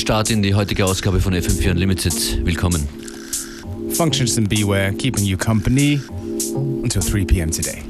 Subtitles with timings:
[0.00, 2.44] Start in die heutige Ausgabe von FM4 Unlimited.
[2.46, 2.88] Willkommen.
[3.92, 6.00] Functions and Beware, keeping you company
[6.82, 7.50] until 3 p.m.
[7.50, 7.89] today.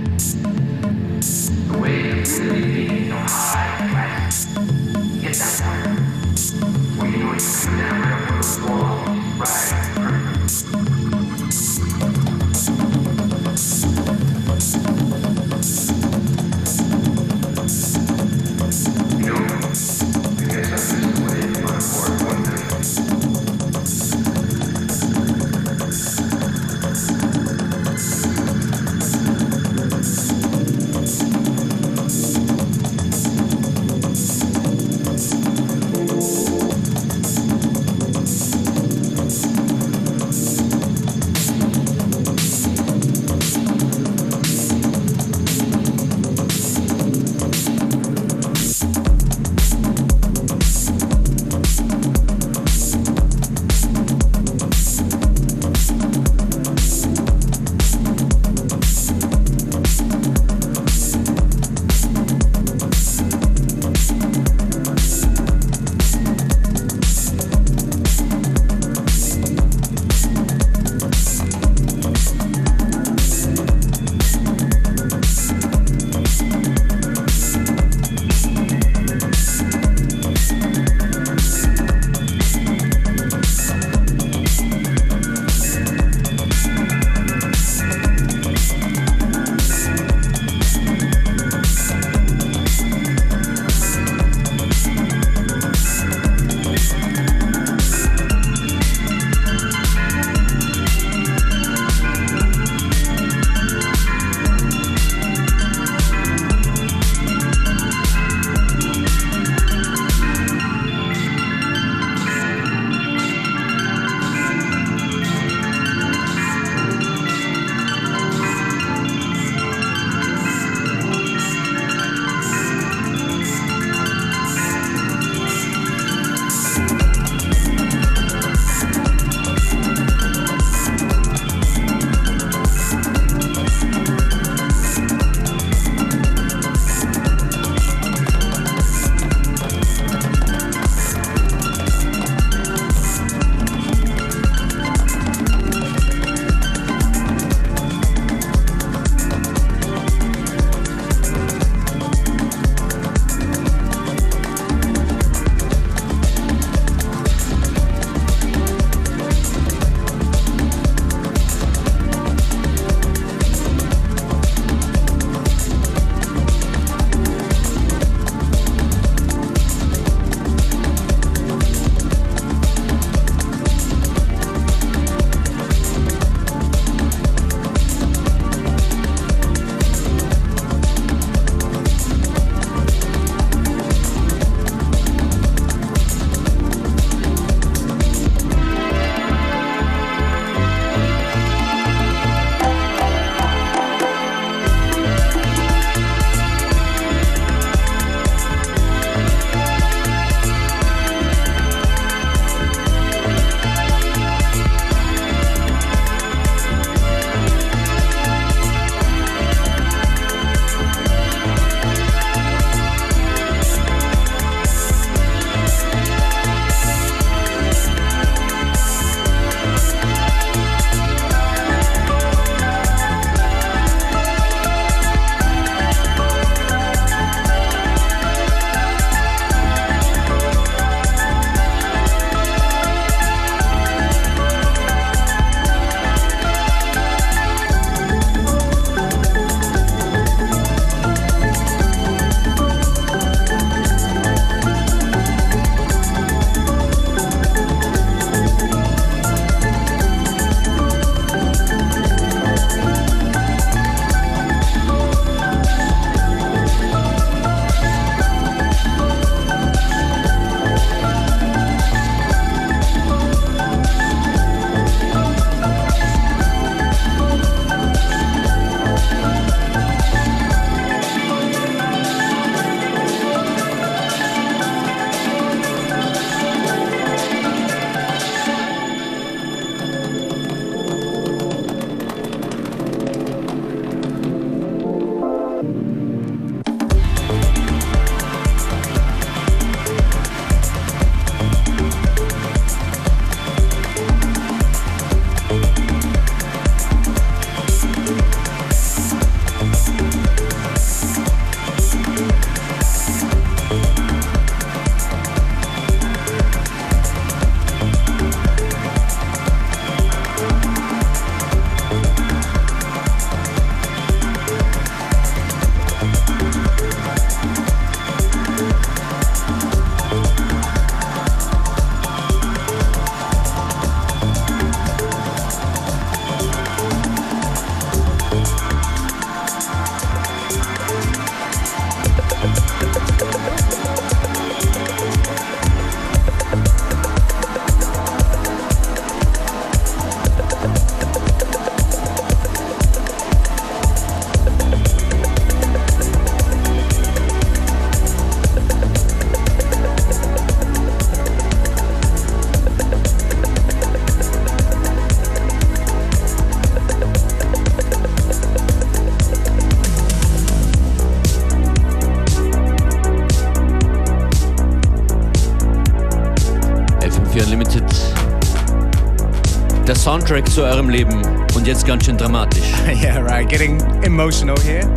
[370.31, 371.21] Soundtrack zu eurem Leben
[371.55, 372.63] und jetzt ganz schön dramatisch.
[373.03, 373.49] yeah, right.
[373.49, 374.87] Getting emotional here.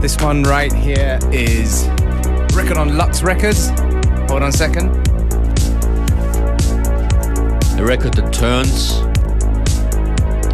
[0.00, 1.88] This one right here is
[2.54, 3.70] record on Lux Records.
[4.28, 4.90] Hold on a second.
[7.76, 9.02] A record that turns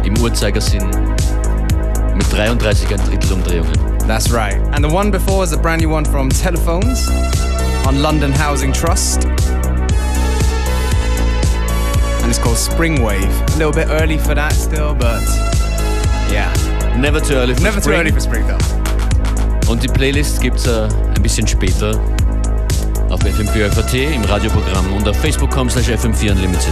[0.05, 0.89] im Uhrzeigersinn
[2.15, 4.07] mit 33 ein Drittel Umdrehungen.
[4.07, 4.57] That's right.
[4.73, 7.07] And the one before is a brand new one from Telephones
[7.85, 9.27] on London Housing Trust.
[12.31, 13.25] And it's called Spring Wave.
[13.25, 15.21] A little bit early for that still, but
[16.31, 16.47] yeah.
[16.97, 17.99] Never too early for Never too spring.
[17.99, 19.69] early for spring though.
[19.69, 21.99] Und die Playlist gibt's äh, ein bisschen später
[23.09, 26.71] auf FM4 FAT im Radioprogramm und auf facebook.com slash FM4 Unlimited.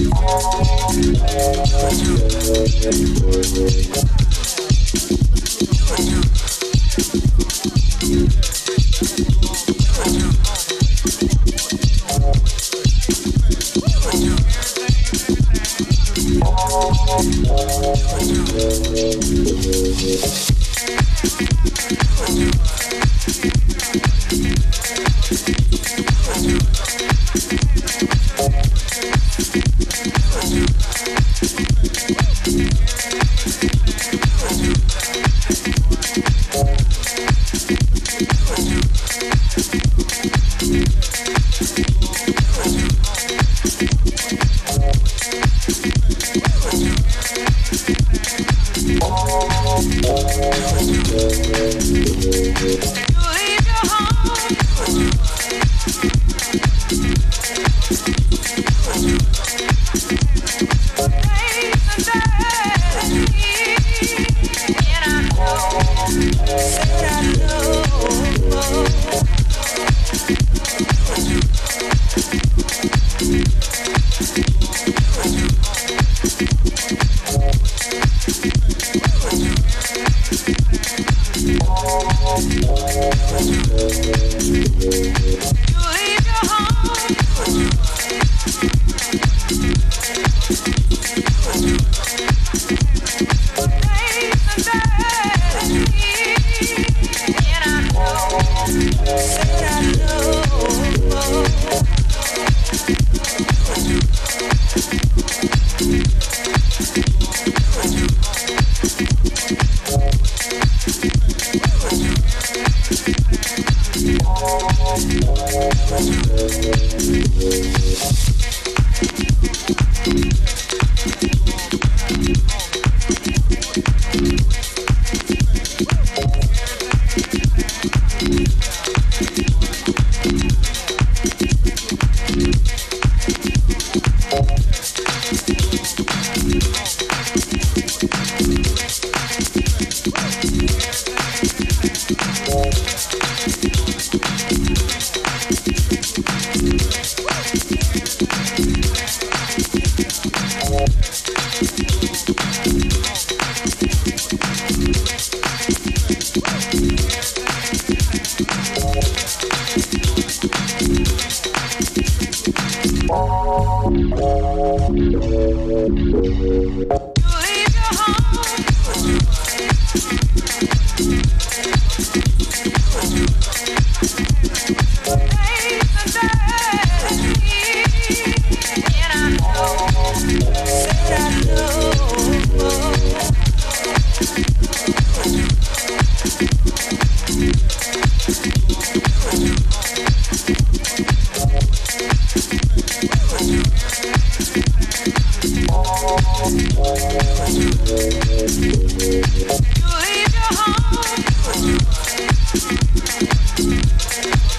[0.00, 0.12] Thank
[8.42, 8.47] you.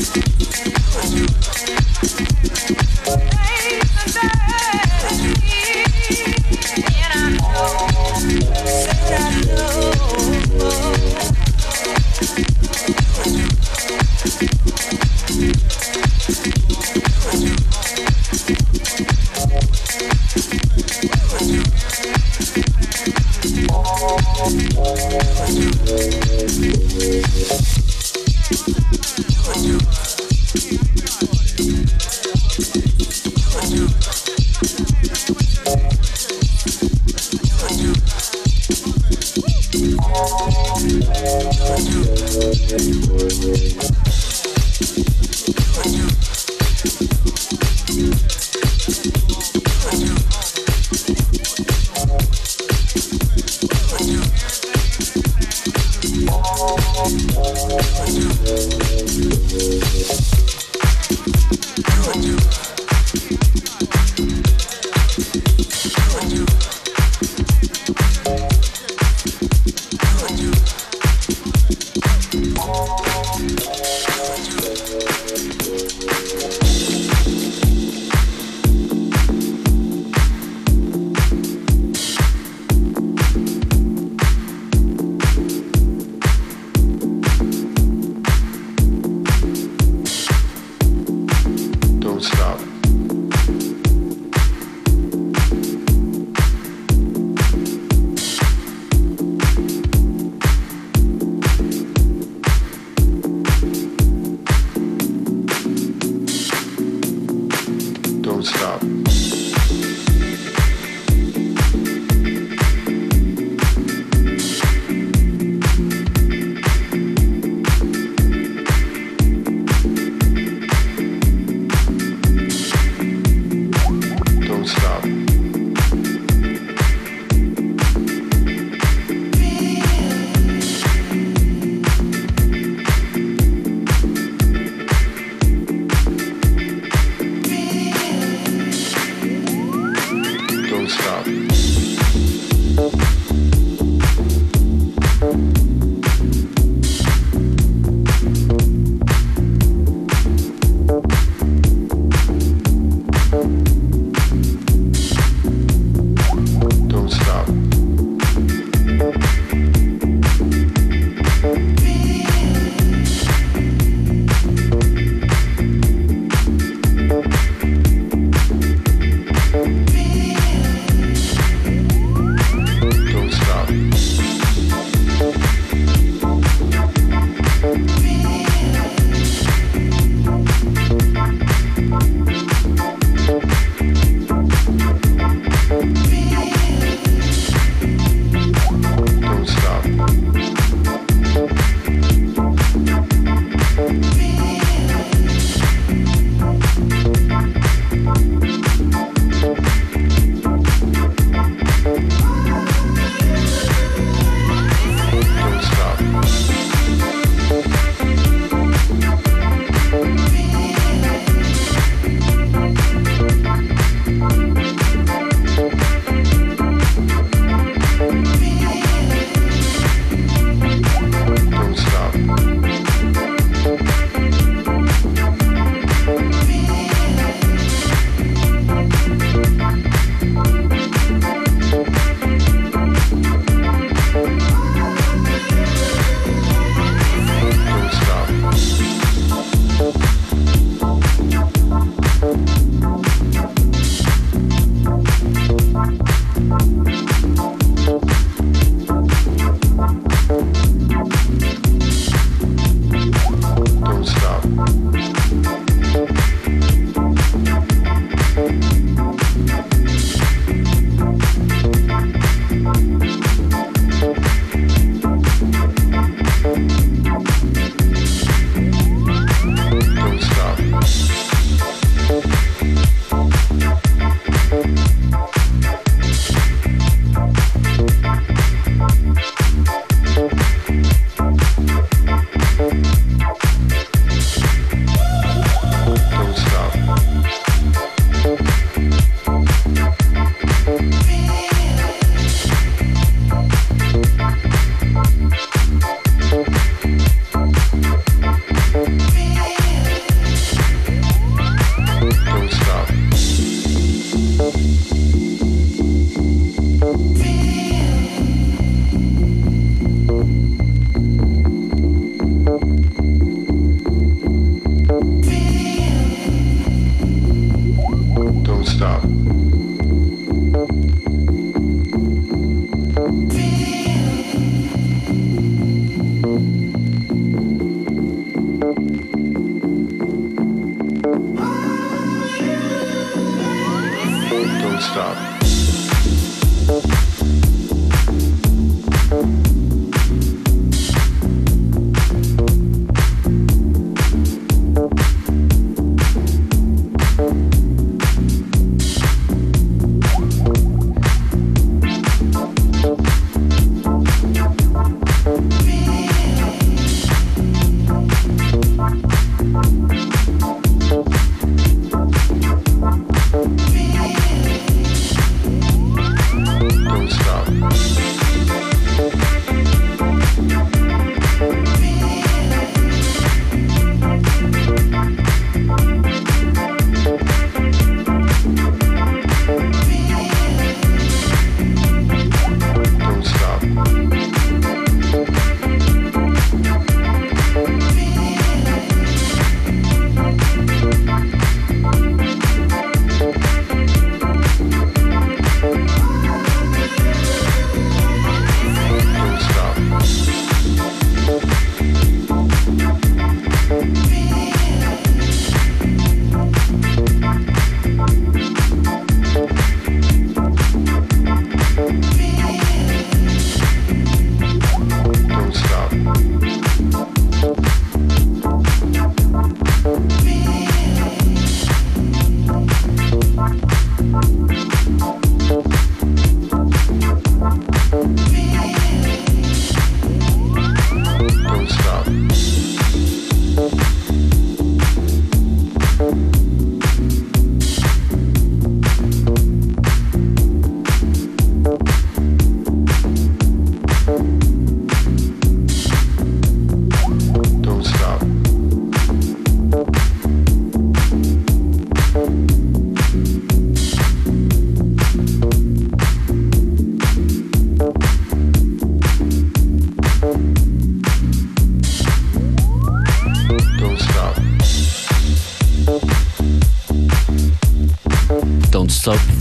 [0.02, 0.39] Thank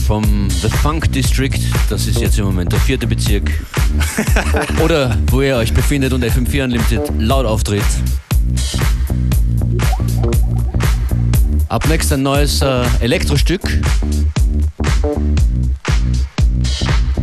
[0.09, 3.51] The Funk District, das ist jetzt im Moment der vierte Bezirk.
[4.83, 7.85] Oder wo ihr euch befindet und FM4 Unlimited laut auftritt.
[11.69, 13.61] Ab next ein neues äh, Elektrostück.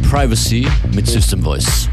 [0.08, 1.90] Privacy mit System Voice.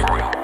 [0.00, 0.41] Mind.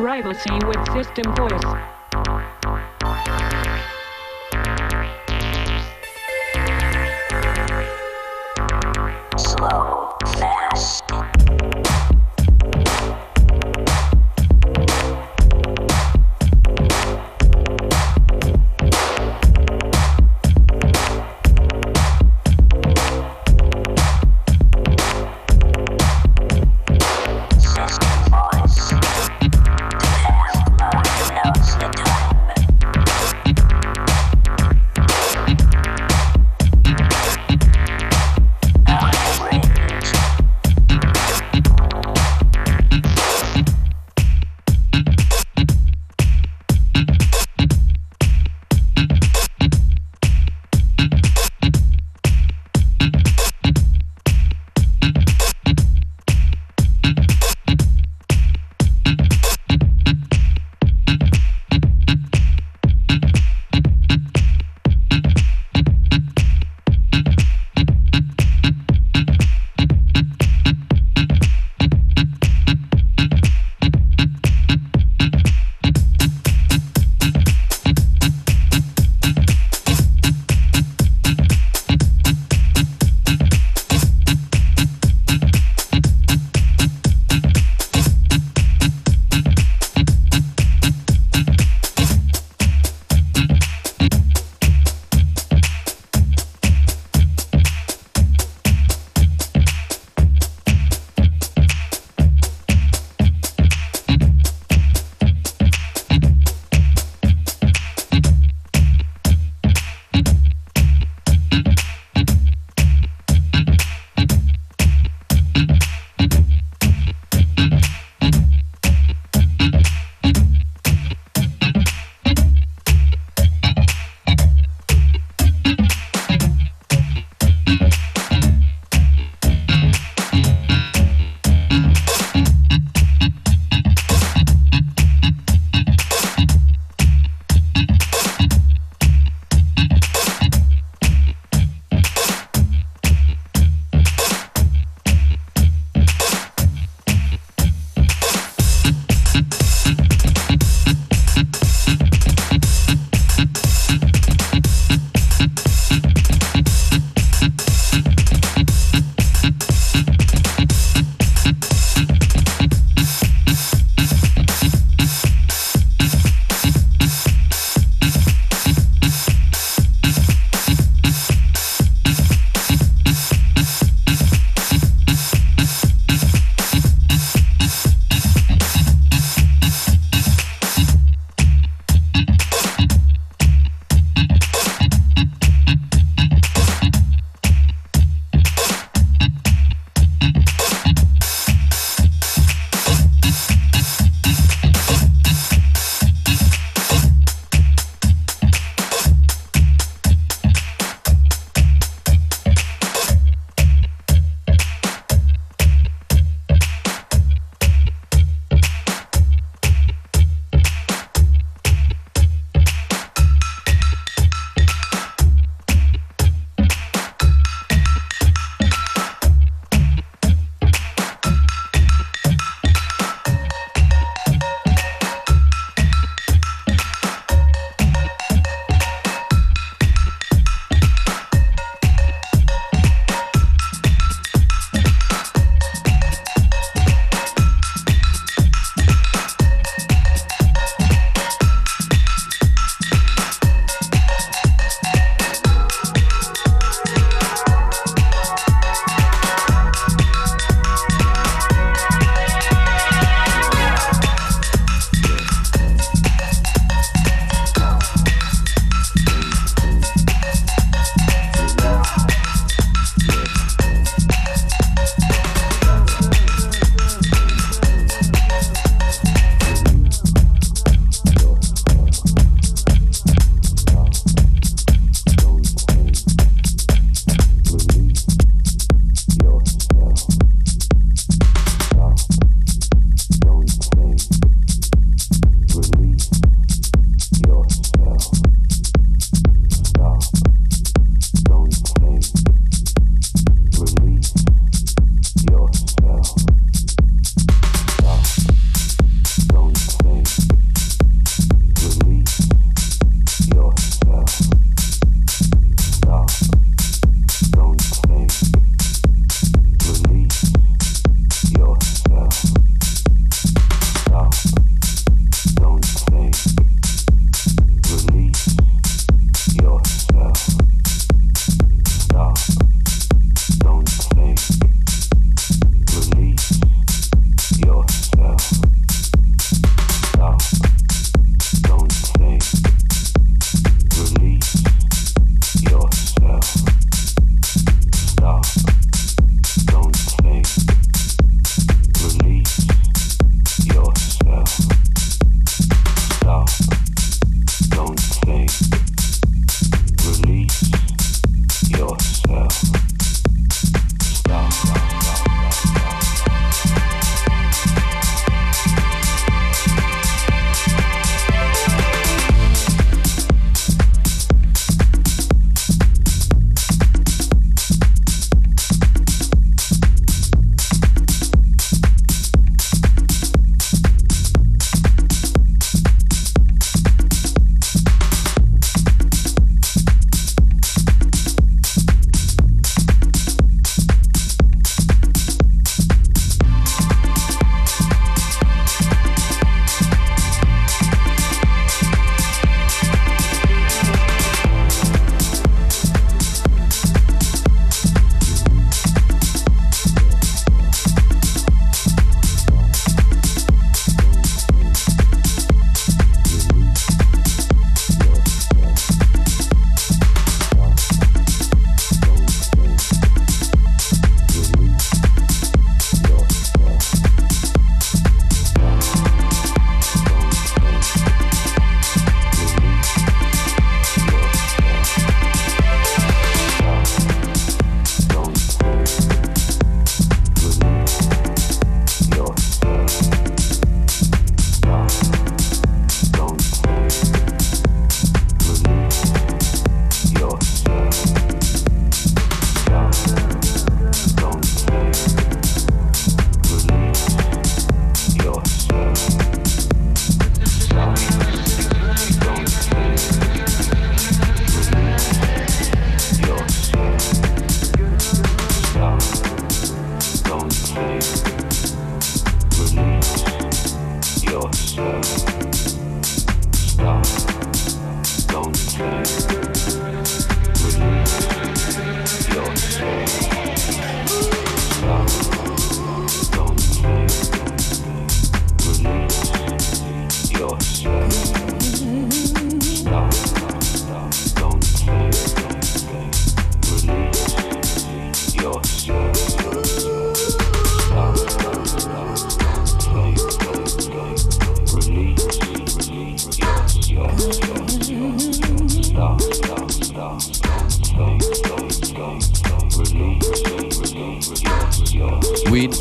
[0.00, 1.97] Privacy with system voice.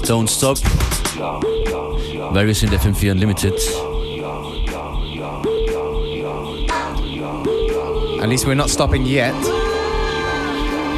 [0.07, 0.57] Don't Stop,
[2.31, 3.53] weil wir sind FM4 Unlimited.
[8.21, 9.33] At least we're not stopping yet.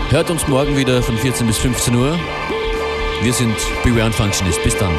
[0.10, 2.20] Hört uns morgen wieder von 14 bis 15 Uhr.
[3.24, 4.64] Wir sind Beware und Functionist.
[4.64, 4.94] Bis dann.